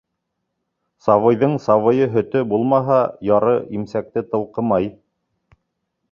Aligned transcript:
Сабыйҙың 1.07 1.51
сабыйы 1.65 2.07
һөтө 2.15 2.41
булмаһа, 2.53 2.97
яры 3.27 3.53
имсәкте 3.81 4.23
тылҡымай. 4.31 4.89